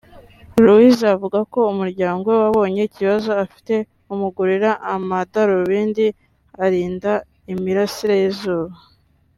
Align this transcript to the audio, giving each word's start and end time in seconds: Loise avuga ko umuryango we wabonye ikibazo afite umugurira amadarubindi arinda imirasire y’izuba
Loise 0.65 1.03
avuga 1.15 1.39
ko 1.53 1.59
umuryango 1.73 2.25
we 2.31 2.37
wabonye 2.45 2.81
ikibazo 2.85 3.29
afite 3.43 3.75
umugurira 4.13 4.69
amadarubindi 4.95 6.05
arinda 6.63 7.13
imirasire 7.53 8.15
y’izuba 8.21 8.75